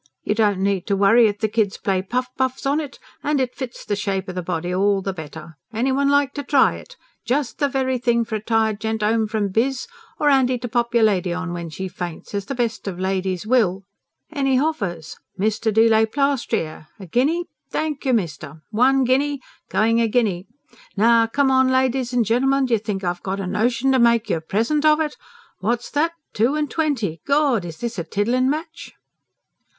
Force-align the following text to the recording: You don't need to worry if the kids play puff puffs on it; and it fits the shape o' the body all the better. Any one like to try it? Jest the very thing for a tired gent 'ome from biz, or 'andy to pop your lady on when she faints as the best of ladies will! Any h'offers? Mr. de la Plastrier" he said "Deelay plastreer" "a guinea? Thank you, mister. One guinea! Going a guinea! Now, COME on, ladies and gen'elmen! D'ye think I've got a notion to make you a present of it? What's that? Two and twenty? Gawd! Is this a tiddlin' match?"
You 0.23 0.33
don't 0.33 0.57
need 0.61 0.87
to 0.87 0.95
worry 0.95 1.27
if 1.27 1.37
the 1.41 1.47
kids 1.47 1.77
play 1.77 2.01
puff 2.01 2.27
puffs 2.35 2.65
on 2.65 2.79
it; 2.79 2.97
and 3.21 3.39
it 3.39 3.53
fits 3.53 3.85
the 3.85 3.95
shape 3.95 4.27
o' 4.27 4.31
the 4.31 4.41
body 4.41 4.73
all 4.73 5.03
the 5.03 5.13
better. 5.13 5.57
Any 5.71 5.91
one 5.91 6.09
like 6.09 6.33
to 6.33 6.43
try 6.43 6.73
it? 6.77 6.97
Jest 7.23 7.59
the 7.59 7.69
very 7.69 7.99
thing 7.99 8.25
for 8.25 8.33
a 8.37 8.41
tired 8.41 8.79
gent 8.79 9.03
'ome 9.03 9.27
from 9.27 9.49
biz, 9.49 9.85
or 10.17 10.27
'andy 10.27 10.57
to 10.57 10.67
pop 10.67 10.95
your 10.95 11.03
lady 11.03 11.31
on 11.31 11.53
when 11.53 11.69
she 11.69 11.87
faints 11.87 12.33
as 12.33 12.47
the 12.47 12.55
best 12.55 12.87
of 12.87 12.99
ladies 12.99 13.45
will! 13.45 13.83
Any 14.31 14.57
h'offers? 14.57 15.17
Mr. 15.37 15.71
de 15.71 15.87
la 15.87 16.05
Plastrier" 16.05 16.05
he 16.07 16.07
said 16.07 16.07
"Deelay 16.07 16.11
plastreer" 16.11 16.87
"a 16.99 17.05
guinea? 17.05 17.45
Thank 17.69 18.03
you, 18.03 18.13
mister. 18.15 18.63
One 18.71 19.03
guinea! 19.03 19.39
Going 19.69 20.01
a 20.01 20.07
guinea! 20.07 20.47
Now, 20.97 21.27
COME 21.27 21.51
on, 21.51 21.67
ladies 21.69 22.11
and 22.11 22.25
gen'elmen! 22.25 22.65
D'ye 22.65 22.79
think 22.79 23.03
I've 23.03 23.21
got 23.21 23.39
a 23.39 23.45
notion 23.45 23.91
to 23.91 23.99
make 23.99 24.31
you 24.31 24.37
a 24.37 24.41
present 24.41 24.83
of 24.83 24.99
it? 24.99 25.15
What's 25.59 25.91
that? 25.91 26.13
Two 26.33 26.55
and 26.55 26.71
twenty? 26.71 27.21
Gawd! 27.27 27.63
Is 27.65 27.77
this 27.77 27.99
a 27.99 28.03
tiddlin' 28.03 28.49
match?" 28.49 28.93